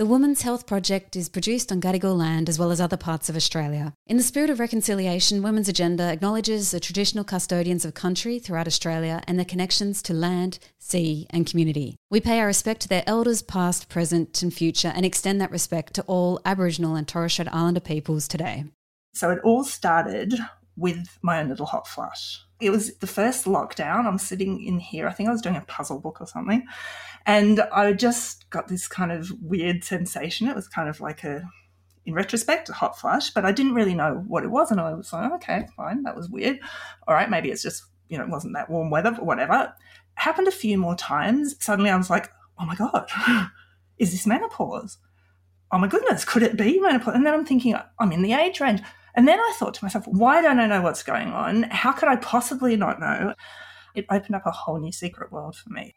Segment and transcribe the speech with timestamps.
[0.00, 3.36] The Women's Health Project is produced on Gadigal land as well as other parts of
[3.36, 3.92] Australia.
[4.06, 9.22] In the spirit of reconciliation, Women's Agenda acknowledges the traditional custodians of country throughout Australia
[9.26, 11.96] and their connections to land, sea, and community.
[12.10, 15.92] We pay our respect to their elders, past, present, and future, and extend that respect
[15.96, 18.64] to all Aboriginal and Torres Strait Islander peoples today.
[19.12, 20.32] So it all started
[20.78, 22.40] with my own little hot flush.
[22.60, 24.06] It was the first lockdown.
[24.06, 25.08] I'm sitting in here.
[25.08, 26.66] I think I was doing a puzzle book or something.
[27.26, 30.48] And I just got this kind of weird sensation.
[30.48, 31.48] It was kind of like a,
[32.06, 34.70] in retrospect, a hot flush, but I didn't really know what it was.
[34.70, 36.60] And I was like, oh, okay, fine, that was weird.
[37.06, 39.72] All right, maybe it's just, you know, it wasn't that warm weather, but whatever.
[40.14, 41.56] happened a few more times.
[41.60, 43.08] Suddenly I was like, oh my God,
[43.98, 44.98] is this menopause?
[45.72, 47.14] Oh my goodness, could it be menopause?
[47.14, 48.82] And then I'm thinking, I'm in the age range.
[49.14, 51.64] And then I thought to myself, why don't I know what's going on?
[51.64, 53.34] How could I possibly not know?
[53.94, 55.94] It opened up a whole new secret world for me.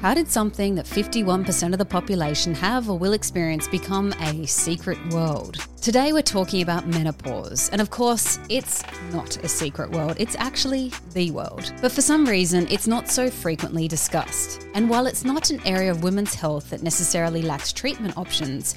[0.00, 4.96] How did something that 51% of the population have or will experience become a secret
[5.12, 5.56] world?
[5.82, 10.92] Today we're talking about menopause, and of course, it's not a secret world, it's actually
[11.14, 11.72] the world.
[11.82, 14.68] But for some reason, it's not so frequently discussed.
[14.74, 18.76] And while it's not an area of women's health that necessarily lacks treatment options,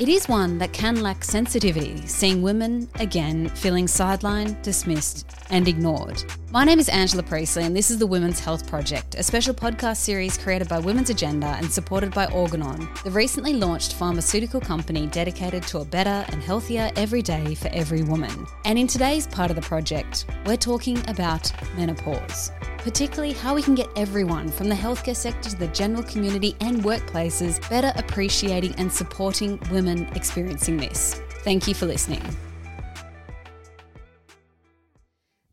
[0.00, 6.22] it is one that can lack sensitivity, seeing women, again, feeling sidelined, dismissed, and ignored.
[6.50, 9.98] My name is Angela Priestley, and this is the Women's Health Project, a special podcast
[9.98, 15.62] series created by Women's Agenda and supported by Organon, the recently launched pharmaceutical company dedicated
[15.64, 18.46] to a better and healthier every day for every woman.
[18.64, 23.74] And in today's part of the project, we're talking about menopause particularly how we can
[23.74, 28.90] get everyone from the healthcare sector to the general community and workplaces better appreciating and
[28.90, 31.20] supporting women experiencing this.
[31.42, 32.22] Thank you for listening.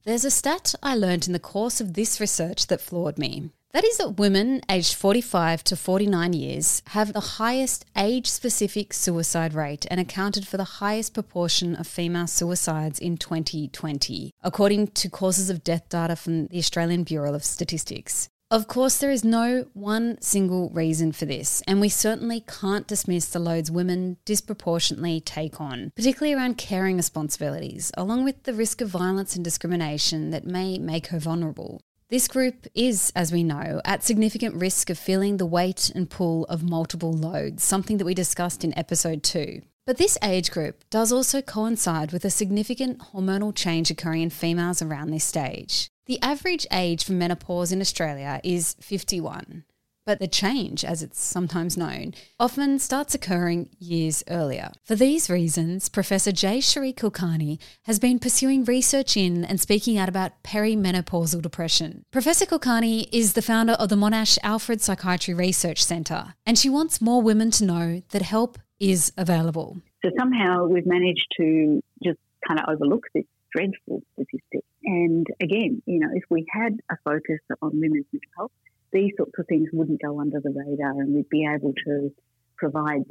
[0.05, 3.49] There's a stat I learned in the course of this research that floored me.
[3.71, 9.55] That is that women aged 45 to 49 years have the highest age specific suicide
[9.55, 15.49] rate and accounted for the highest proportion of female suicides in 2020, according to causes
[15.49, 18.29] of death data from the Australian Bureau of Statistics.
[18.51, 23.25] Of course, there is no one single reason for this, and we certainly can't dismiss
[23.25, 28.89] the loads women disproportionately take on, particularly around caring responsibilities, along with the risk of
[28.89, 31.81] violence and discrimination that may make her vulnerable.
[32.09, 36.45] This group is, as we know, at significant risk of feeling the weight and pull
[36.45, 39.63] of multiple loads, something that we discussed in episode 2.
[39.87, 44.83] But this age group does also coincide with a significant hormonal change occurring in females
[44.83, 45.89] around this stage.
[46.07, 49.63] The average age for menopause in Australia is 51.
[50.05, 54.69] But the change, as it's sometimes known, often starts occurring years earlier.
[54.83, 60.43] For these reasons, Professor Jayashri Kulkarni has been pursuing research in and speaking out about
[60.43, 62.03] perimenopausal depression.
[62.11, 67.01] Professor Kulkarni is the founder of the Monash Alfred Psychiatry Research Centre, and she wants
[67.01, 69.81] more women to know that help is available.
[70.03, 74.63] So somehow we've managed to just kind of overlook this dreadful statistic.
[74.85, 78.51] And again, you know, if we had a focus on women's mental health,
[78.91, 82.13] these sorts of things wouldn't go under the radar and we'd be able to
[82.55, 83.03] provide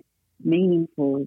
[0.43, 1.27] meaningful,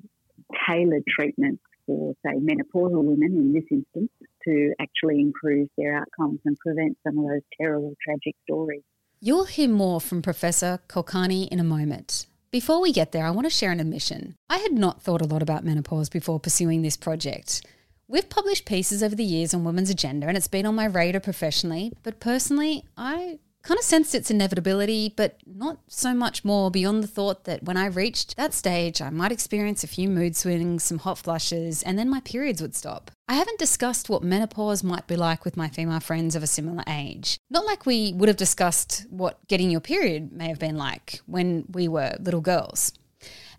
[0.67, 4.11] tailored treatments for, say, menopausal women in this instance
[4.45, 8.83] to actually improve their outcomes and prevent some of those terrible, tragic stories.
[9.19, 12.27] You'll hear more from Professor Kulkarni in a moment.
[12.51, 14.35] Before we get there, I want to share an admission.
[14.49, 17.65] I had not thought a lot about menopause before pursuing this project.
[18.09, 21.19] We've published pieces over the years on women's agenda and it's been on my radar
[21.19, 27.03] professionally, but personally, I kind of sensed its inevitability, but not so much more beyond
[27.03, 30.83] the thought that when I reached that stage, I might experience a few mood swings,
[30.83, 33.11] some hot flushes, and then my periods would stop.
[33.27, 36.85] I haven't discussed what menopause might be like with my female friends of a similar
[36.87, 37.39] age.
[37.49, 41.65] Not like we would have discussed what getting your period may have been like when
[41.69, 42.93] we were little girls.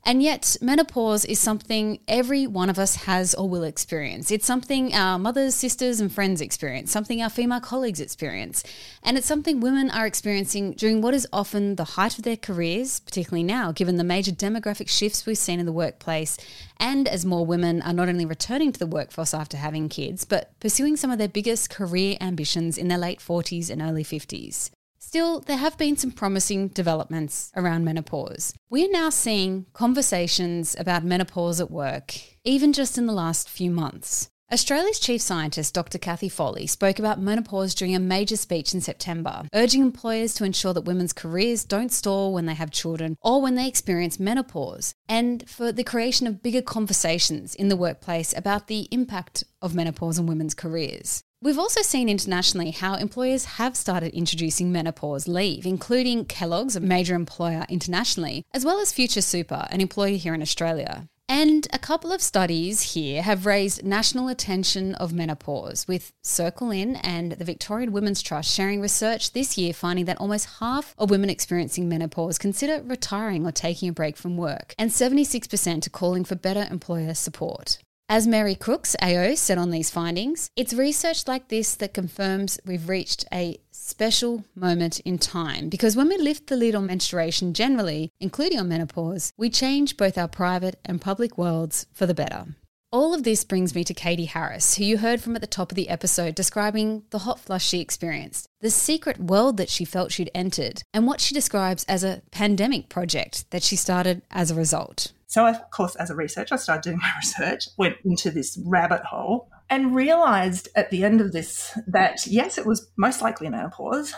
[0.08, 4.30] And yet, menopause is something every one of us has or will experience.
[4.30, 8.64] It's something our mothers, sisters, and friends experience, something our female colleagues experience.
[9.02, 13.00] And it's something women are experiencing during what is often the height of their careers,
[13.00, 16.38] particularly now, given the major demographic shifts we've seen in the workplace,
[16.80, 20.58] and as more women are not only returning to the workforce after having kids, but
[20.58, 24.70] pursuing some of their biggest career ambitions in their late 40s and early 50s.
[25.00, 28.52] Still, there have been some promising developments around menopause.
[28.68, 32.14] We are now seeing conversations about menopause at work,
[32.44, 34.28] even just in the last few months.
[34.50, 35.98] Australia's chief scientist, Dr.
[35.98, 40.72] Cathy Foley, spoke about menopause during a major speech in September, urging employers to ensure
[40.72, 45.48] that women's careers don't stall when they have children or when they experience menopause, and
[45.48, 50.26] for the creation of bigger conversations in the workplace about the impact of menopause on
[50.26, 51.22] women's careers.
[51.40, 57.14] We've also seen internationally how employers have started introducing menopause leave, including Kellogg's, a major
[57.14, 61.08] employer internationally, as well as Future Super, an employer here in Australia.
[61.28, 66.96] And a couple of studies here have raised national attention of menopause, with Circle In
[66.96, 71.30] and the Victorian Women's Trust sharing research this year finding that almost half of women
[71.30, 76.34] experiencing menopause consider retiring or taking a break from work, and 76% are calling for
[76.34, 77.78] better employer support.
[78.10, 82.88] As Mary Crooks, AO, said on these findings, it's research like this that confirms we've
[82.88, 88.10] reached a special moment in time because when we lift the lid on menstruation generally,
[88.18, 92.46] including on menopause, we change both our private and public worlds for the better.
[92.90, 95.70] All of this brings me to Katie Harris, who you heard from at the top
[95.70, 100.12] of the episode describing the hot flush she experienced, the secret world that she felt
[100.12, 104.54] she'd entered, and what she describes as a pandemic project that she started as a
[104.54, 105.12] result.
[105.28, 109.02] So, of course, as a researcher, I started doing my research, went into this rabbit
[109.02, 114.14] hole, and realized at the end of this that yes, it was most likely menopause,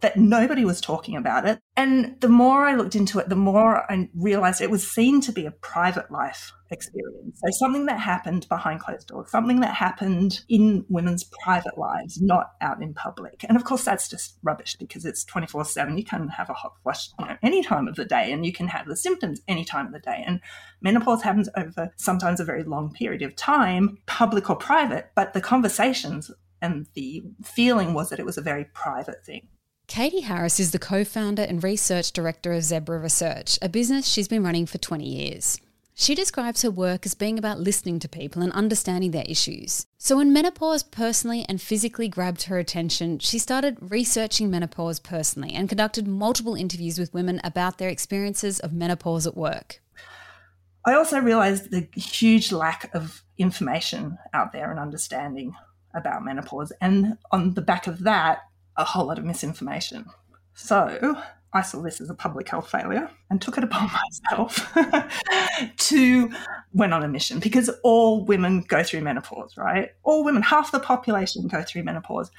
[0.00, 1.58] that nobody was talking about it.
[1.76, 5.32] And the more I looked into it, the more I realized it was seen to
[5.32, 7.40] be a private life experience.
[7.42, 12.52] So something that happened behind closed doors, something that happened in women's private lives, not
[12.60, 13.44] out in public.
[13.48, 15.96] And of course, that's just rubbish because it's 24 7.
[15.96, 18.52] You can have a hot flush you know, any time of the day and you
[18.52, 20.22] can have the symptoms any time of the day.
[20.26, 20.40] And
[20.82, 25.40] menopause happens over sometimes a very long period of time, public or private, but the
[25.40, 29.48] conversations and the feeling was that it was a very private thing.
[29.86, 34.26] Katie Harris is the co founder and research director of Zebra Research, a business she's
[34.26, 35.60] been running for 20 years.
[35.94, 39.86] She describes her work as being about listening to people and understanding their issues.
[39.96, 45.68] So, when menopause personally and physically grabbed her attention, she started researching menopause personally and
[45.68, 49.80] conducted multiple interviews with women about their experiences of menopause at work.
[50.84, 55.54] I also realised the huge lack of information out there and understanding
[55.94, 56.72] about menopause.
[56.80, 58.40] And on the back of that,
[58.76, 60.06] a whole lot of misinformation.
[60.54, 61.16] So
[61.52, 63.90] I saw this as a public health failure and took it upon
[64.30, 64.74] myself
[65.76, 66.32] to
[66.72, 69.90] went on a mission because all women go through menopause, right?
[70.02, 72.30] All women, half the population go through menopause.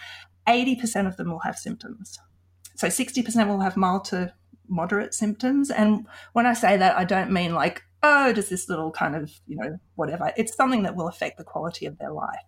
[0.47, 2.19] 80% of them will have symptoms.
[2.75, 4.33] So 60% will have mild to
[4.69, 5.71] moderate symptoms.
[5.71, 9.31] And when I say that, I don't mean like, oh, just this little kind of,
[9.47, 10.31] you know, whatever.
[10.37, 12.39] It's something that will affect the quality of their life.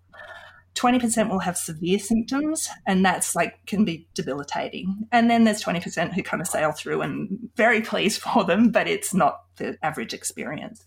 [0.80, 5.08] 20% will have severe symptoms, and that's like can be debilitating.
[5.12, 8.88] And then there's 20% who kind of sail through and very pleased for them, but
[8.88, 10.84] it's not the average experience.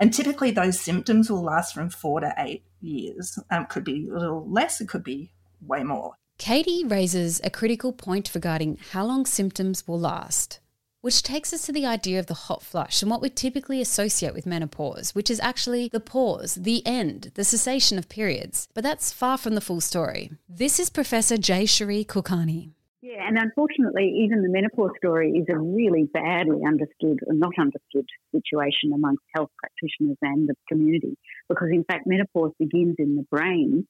[0.00, 3.38] And typically, those symptoms will last from four to eight years.
[3.50, 6.14] Um, could be a little less, it could be way more.
[6.38, 10.58] Katie raises a critical point regarding how long symptoms will last.
[11.04, 14.32] Which takes us to the idea of the hot flush and what we typically associate
[14.32, 18.68] with menopause, which is actually the pause, the end, the cessation of periods.
[18.72, 20.30] But that's far from the full story.
[20.48, 22.70] This is Professor Jayashri Kulkarni.
[23.02, 28.06] Yeah, and unfortunately, even the menopause story is a really badly understood or not understood
[28.34, 31.18] situation amongst health practitioners and the community
[31.50, 33.86] because, in fact, menopause begins in the brain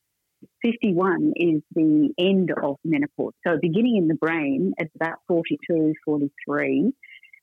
[0.63, 3.33] 51 is the end of menopause.
[3.47, 6.93] So beginning in the brain at about 42, 43.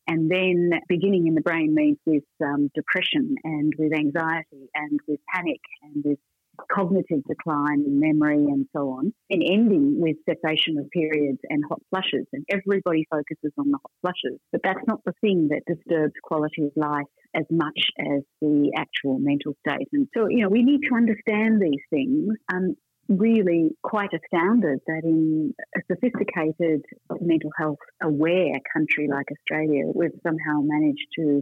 [0.08, 5.20] And then beginning in the brain means with um, depression and with anxiety and with
[5.34, 6.18] panic and with
[6.72, 11.82] cognitive decline and memory and so on, and ending with cessation of periods and hot
[11.90, 12.28] flushes.
[12.34, 16.64] And everybody focuses on the hot flushes, but that's not the thing that disturbs quality
[16.64, 19.88] of life as much as the actual mental state.
[19.94, 22.36] And so, you know, we need to understand these things.
[22.54, 22.76] Um,
[23.12, 26.84] really quite astounded that in a sophisticated
[27.20, 31.42] mental health aware country like Australia, we've somehow managed to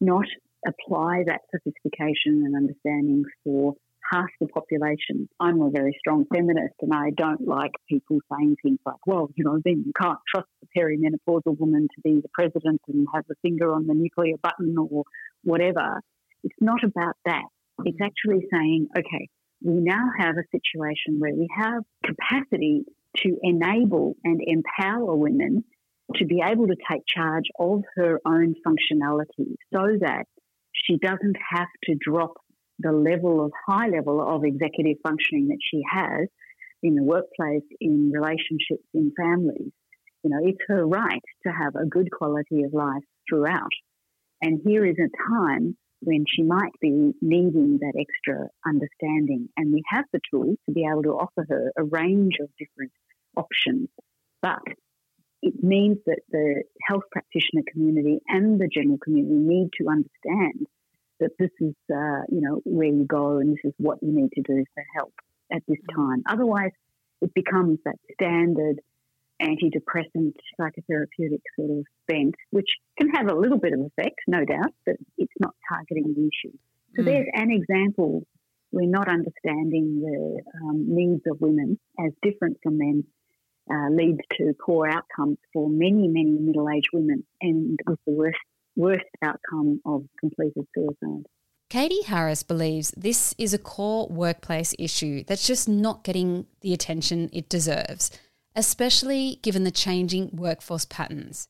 [0.00, 0.26] not
[0.66, 3.74] apply that sophistication and understanding for
[4.12, 5.28] half the population.
[5.40, 9.44] I'm a very strong feminist and I don't like people saying things like, well, you
[9.44, 13.34] know, then you can't trust the perimenopausal woman to be the president and have a
[13.42, 15.04] finger on the nuclear button or
[15.44, 16.00] whatever.
[16.44, 17.44] It's not about that.
[17.84, 19.28] It's actually saying, okay,
[19.64, 22.84] we now have a situation where we have capacity
[23.18, 25.64] to enable and empower women
[26.16, 30.24] to be able to take charge of her own functionality so that
[30.72, 32.34] she doesn't have to drop
[32.78, 36.28] the level of high level of executive functioning that she has
[36.82, 39.70] in the workplace, in relationships, in families.
[40.24, 43.70] You know, it's her right to have a good quality of life throughout.
[44.40, 49.48] And here is a time when she might be needing that extra understanding.
[49.56, 52.92] And we have the tools to be able to offer her a range of different
[53.36, 53.88] options.
[54.40, 54.62] But
[55.42, 60.66] it means that the health practitioner community and the general community need to understand
[61.20, 64.30] that this is, uh, you know, where you go and this is what you need
[64.32, 65.12] to do for help.
[65.52, 66.22] at this time.
[66.28, 66.72] Otherwise,
[67.20, 68.80] it becomes that standard
[69.42, 72.68] antidepressant psychotherapeutic sort of bent, which
[72.98, 76.56] can have a little bit of effect, no doubt, but it's not targeting the issue.
[76.96, 77.04] So mm.
[77.06, 78.26] there's an example.
[78.70, 83.04] We're not understanding the um, needs of women as different from men
[83.70, 88.38] uh, leads to poor outcomes for many, many middle-aged women, and with the worst
[88.74, 91.24] worst outcome of completed suicide.
[91.68, 97.30] Katie Harris believes this is a core workplace issue that's just not getting the attention
[97.32, 98.10] it deserves,
[98.54, 101.48] especially given the changing workforce patterns.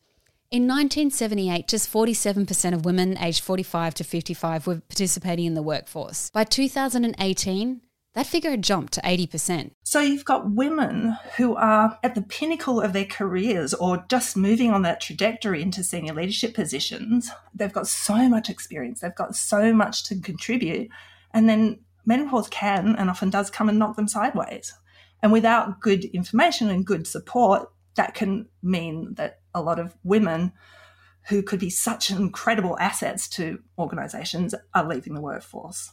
[0.51, 6.29] In 1978, just 47% of women aged 45 to 55 were participating in the workforce.
[6.31, 7.81] By 2018,
[8.15, 9.71] that figure had jumped to 80%.
[9.83, 14.71] So you've got women who are at the pinnacle of their careers or just moving
[14.71, 17.31] on that trajectory into senior leadership positions.
[17.55, 20.91] They've got so much experience, they've got so much to contribute.
[21.33, 24.75] And then menopause can and often does come and knock them sideways.
[25.23, 30.53] And without good information and good support, that can mean that a lot of women
[31.29, 35.93] who could be such incredible assets to organizations are leaving the workforce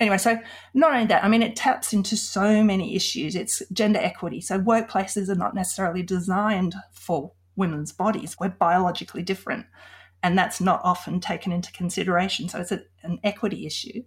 [0.00, 0.38] anyway, so
[0.74, 3.34] not only that, I mean, it taps into so many issues.
[3.34, 4.40] It's gender equity.
[4.40, 8.36] So workplaces are not necessarily designed for women's bodies.
[8.38, 9.66] We're biologically different,
[10.22, 12.48] and that's not often taken into consideration.
[12.48, 14.02] So it's a, an equity issue.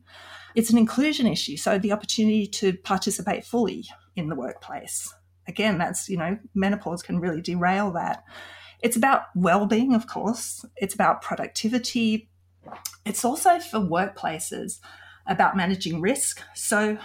[0.55, 1.57] It's an inclusion issue.
[1.57, 5.13] So the opportunity to participate fully in the workplace.
[5.47, 8.23] Again, that's, you know, menopause can really derail that.
[8.81, 10.65] It's about well-being, of course.
[10.75, 12.29] It's about productivity.
[13.05, 14.79] It's also for workplaces
[15.27, 16.41] about managing risk.
[16.53, 16.97] So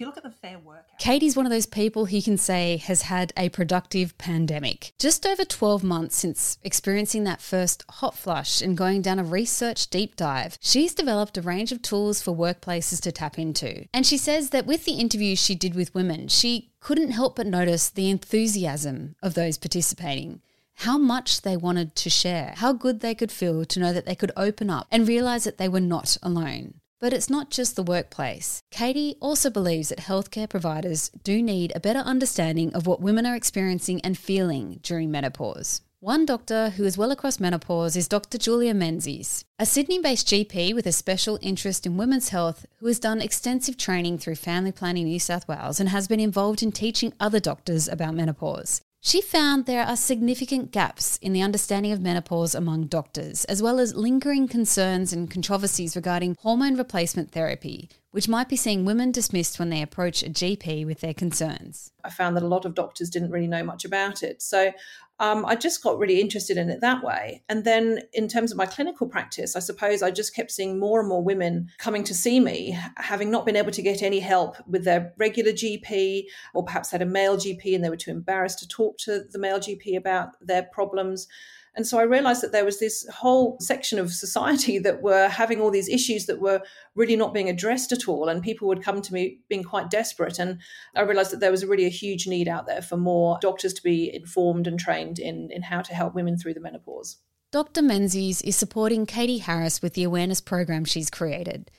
[0.00, 0.86] you look at the fair work.
[0.98, 4.92] Katie's one of those people he can say has had a productive pandemic.
[4.98, 9.88] Just over 12 months since experiencing that first hot flush and going down a research
[9.88, 13.86] deep dive, she's developed a range of tools for workplaces to tap into.
[13.92, 17.46] And she says that with the interviews she did with women, she couldn't help but
[17.46, 20.40] notice the enthusiasm of those participating
[20.80, 24.14] how much they wanted to share, how good they could feel to know that they
[24.14, 26.79] could open up and realize that they were not alone.
[27.00, 28.62] But it's not just the workplace.
[28.70, 33.34] Katie also believes that healthcare providers do need a better understanding of what women are
[33.34, 35.80] experiencing and feeling during menopause.
[36.00, 38.38] One doctor who is well across menopause is Dr.
[38.38, 42.98] Julia Menzies, a Sydney based GP with a special interest in women's health who has
[42.98, 47.12] done extensive training through Family Planning New South Wales and has been involved in teaching
[47.18, 48.82] other doctors about menopause.
[49.02, 53.80] She found there are significant gaps in the understanding of menopause among doctors, as well
[53.80, 59.58] as lingering concerns and controversies regarding hormone replacement therapy, which might be seeing women dismissed
[59.58, 61.92] when they approach a GP with their concerns.
[62.04, 64.42] I found that a lot of doctors didn't really know much about it.
[64.42, 64.70] So
[65.20, 67.42] um, I just got really interested in it that way.
[67.50, 70.98] And then in terms of my clinical practice, I suppose I just kept seeing more
[70.98, 74.56] and more women coming to see me, having not been able to get any help
[74.66, 76.24] with their regular GP,
[76.54, 79.38] or perhaps had a male GP and they were too embarrassed to talk to the
[79.38, 81.28] male GP about their problems.
[81.76, 85.60] And so I realized that there was this whole section of society that were having
[85.60, 86.62] all these issues that were
[86.94, 88.28] really not being addressed at all.
[88.28, 90.38] And people would come to me being quite desperate.
[90.38, 90.58] And
[90.94, 93.82] I realized that there was really a huge need out there for more doctors to
[93.82, 97.18] be informed and trained in, in how to help women through the menopause.
[97.50, 97.82] Dr.
[97.82, 101.70] Menzies is supporting Katie Harris with the awareness program she's created.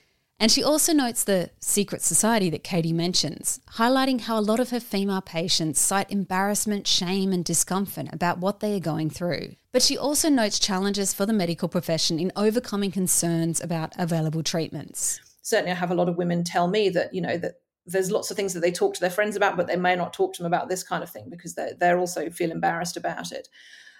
[0.41, 4.71] And she also notes the secret society that Katie mentions, highlighting how a lot of
[4.71, 9.55] her female patients cite embarrassment, shame, and discomfort about what they are going through.
[9.71, 15.21] But she also notes challenges for the medical profession in overcoming concerns about available treatments.
[15.43, 18.29] Certainly, I have a lot of women tell me that, you know, that there's lots
[18.31, 20.43] of things that they talk to their friends about, but they may not talk to
[20.43, 23.47] them about this kind of thing because they they also feel embarrassed about it.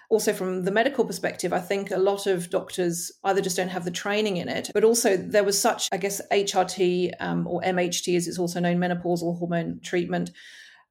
[0.08, 3.86] Also from the medical perspective, I think a lot of doctors either just don't have
[3.86, 8.14] the training in it, but also there was such, I guess, HRT um, or MHT,
[8.14, 10.30] as it's also known, menopausal hormone treatment,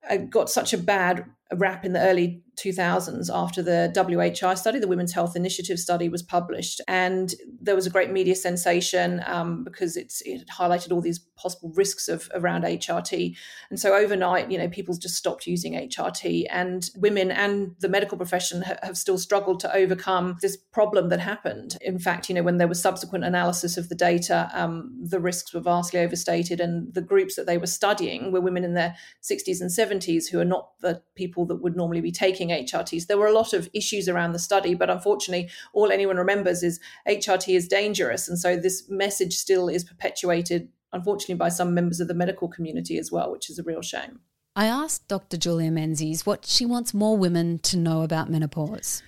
[0.10, 4.88] uh, got such a bad rap in the early 2000s after the WHI study, the
[4.88, 6.82] Women's Health Initiative study, was published.
[6.88, 10.14] And there was a great media sensation um, because it
[10.50, 13.36] highlighted all these possible risks of around HRT.
[13.70, 16.46] And so overnight, you know, people just stopped using HRT.
[16.50, 21.20] And women and the medical profession ha- have still struggled to overcome this problem that
[21.20, 21.78] happened.
[21.82, 25.54] In fact, you know, when there was subsequent analysis of the data, um, the risks
[25.54, 26.60] were vastly overstated.
[26.60, 30.40] And the groups that they were studying were women in their 60s and 70s who
[30.40, 33.08] are not the people that would normally be taking HRTs.
[33.08, 36.80] There were a lot of issues around the study, but unfortunately, all anyone remembers is
[37.08, 38.28] HRT is dangerous.
[38.28, 42.98] And so this message still is perpetuated, unfortunately, by some members of the medical community
[42.98, 44.20] as well, which is a real shame.
[44.56, 45.38] I asked Dr.
[45.38, 49.02] Julia Menzies what she wants more women to know about menopause.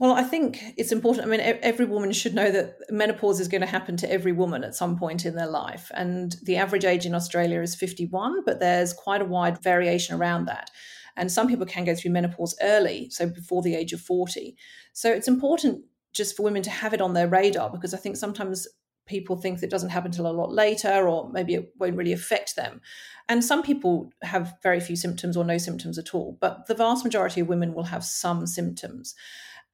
[0.00, 1.26] Well, I think it's important.
[1.26, 4.64] I mean, every woman should know that menopause is going to happen to every woman
[4.64, 5.90] at some point in their life.
[5.94, 10.46] And the average age in Australia is 51, but there's quite a wide variation around
[10.46, 10.70] that.
[11.16, 14.56] And some people can go through menopause early, so before the age of 40.
[14.92, 18.16] So it's important just for women to have it on their radar because I think
[18.16, 18.66] sometimes
[19.06, 22.12] people think that it doesn't happen until a lot later or maybe it won't really
[22.12, 22.80] affect them.
[23.28, 27.04] And some people have very few symptoms or no symptoms at all, but the vast
[27.04, 29.14] majority of women will have some symptoms.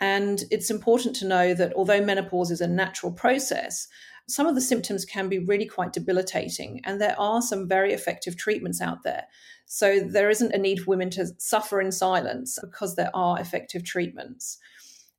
[0.00, 3.86] And it's important to know that although menopause is a natural process,
[4.30, 6.80] some of the symptoms can be really quite debilitating.
[6.84, 9.24] And there are some very effective treatments out there.
[9.66, 13.84] So there isn't a need for women to suffer in silence because there are effective
[13.84, 14.58] treatments.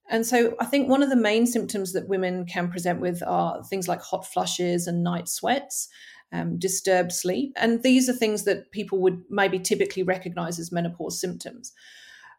[0.10, 3.64] And so I think one of the main symptoms that women can present with are
[3.64, 5.88] things like hot flushes and night sweats.
[6.34, 7.52] Um, disturbed sleep.
[7.58, 11.74] And these are things that people would maybe typically recognize as menopause symptoms.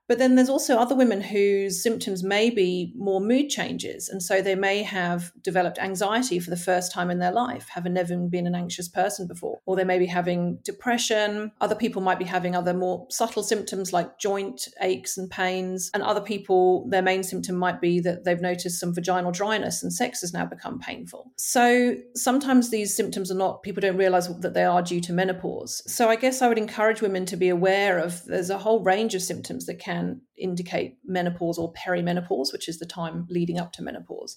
[0.09, 4.09] But then there's also other women whose symptoms may be more mood changes.
[4.09, 7.95] And so they may have developed anxiety for the first time in their life, having
[7.95, 9.61] never been an anxious person before.
[9.65, 11.53] Or they may be having depression.
[11.61, 15.91] Other people might be having other more subtle symptoms like joint aches and pains.
[15.95, 19.93] And other people, their main symptom might be that they've noticed some vaginal dryness and
[19.93, 21.33] sex has now become painful.
[21.37, 25.83] So sometimes these symptoms are not, people don't realize that they are due to menopause.
[25.87, 29.15] So I guess I would encourage women to be aware of there's a whole range
[29.15, 33.73] of symptoms that can can indicate menopause or perimenopause, which is the time leading up
[33.73, 34.37] to menopause,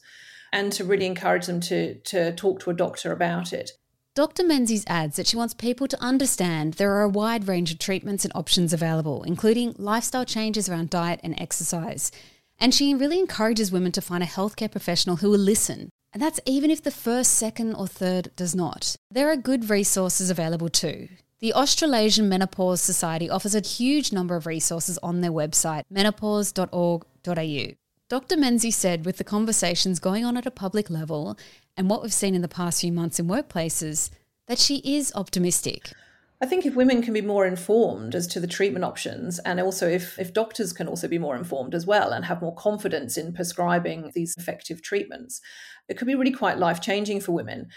[0.51, 3.71] and to really encourage them to, to talk to a doctor about it.
[4.15, 4.45] Dr.
[4.45, 8.23] Menzies adds that she wants people to understand there are a wide range of treatments
[8.23, 12.11] and options available, including lifestyle changes around diet and exercise.
[12.57, 15.89] And she really encourages women to find a healthcare professional who will listen.
[16.13, 18.95] And that's even if the first, second, or third does not.
[19.11, 21.09] There are good resources available too.
[21.45, 27.75] The Australasian Menopause Society offers a huge number of resources on their website, menopause.org.au.
[28.09, 28.37] Dr.
[28.37, 31.37] Menzies said with the conversations going on at a public level
[31.77, 34.09] and what we've seen in the past few months in workplaces,
[34.47, 35.93] that she is optimistic.
[36.41, 39.87] I think if women can be more informed as to the treatment options, and also
[39.87, 43.33] if, if doctors can also be more informed as well and have more confidence in
[43.33, 45.41] prescribing these effective treatments,
[45.87, 47.67] it could be really quite life changing for women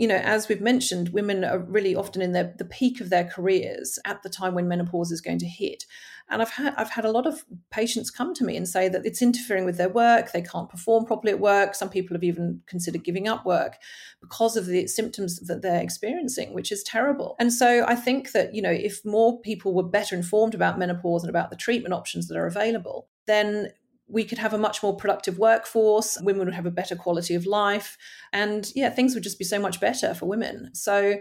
[0.00, 3.24] you know, as we've mentioned, women are really often in their, the peak of their
[3.24, 5.84] careers at the time when menopause is going to hit.
[6.30, 9.04] And I've had I've had a lot of patients come to me and say that
[9.04, 10.32] it's interfering with their work.
[10.32, 11.74] They can't perform properly at work.
[11.74, 13.76] Some people have even considered giving up work
[14.22, 17.36] because of the symptoms that they're experiencing, which is terrible.
[17.38, 21.24] And so I think that you know if more people were better informed about menopause
[21.24, 23.72] and about the treatment options that are available, then
[24.10, 27.46] we could have a much more productive workforce, women would have a better quality of
[27.46, 27.96] life,
[28.32, 30.74] and yeah, things would just be so much better for women.
[30.74, 31.20] So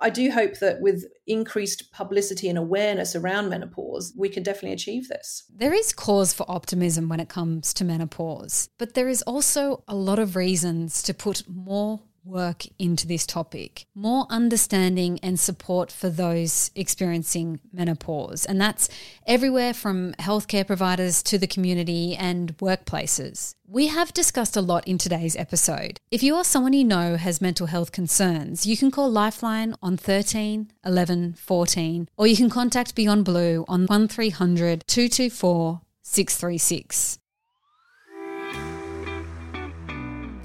[0.00, 5.06] I do hope that with increased publicity and awareness around menopause, we can definitely achieve
[5.08, 5.44] this.
[5.54, 9.94] There is cause for optimism when it comes to menopause, but there is also a
[9.94, 16.10] lot of reasons to put more work into this topic, more understanding and support for
[16.10, 18.44] those experiencing menopause.
[18.44, 18.88] And that's
[19.26, 23.54] everywhere from healthcare providers to the community and workplaces.
[23.68, 26.00] We have discussed a lot in today's episode.
[26.10, 29.96] If you or someone you know has mental health concerns, you can call Lifeline on
[29.96, 37.18] 13 11 14 or you can contact Beyond Blue on 1300 224 636.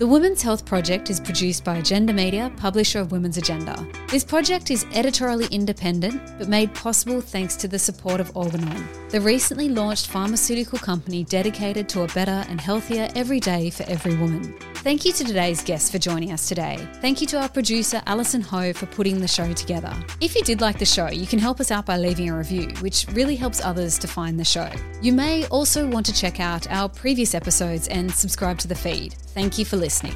[0.01, 3.87] The Women's Health Project is produced by Agenda Media, publisher of Women's Agenda.
[4.09, 9.21] This project is editorially independent, but made possible thanks to the support of Organon, the
[9.21, 14.55] recently launched pharmaceutical company dedicated to a better and healthier every day for every woman.
[14.81, 16.79] Thank you to today's guests for joining us today.
[17.01, 19.95] Thank you to our producer, Alison Ho, for putting the show together.
[20.21, 22.69] If you did like the show, you can help us out by leaving a review,
[22.79, 24.71] which really helps others to find the show.
[24.99, 29.13] You may also want to check out our previous episodes and subscribe to the feed.
[29.13, 30.15] Thank you for listening.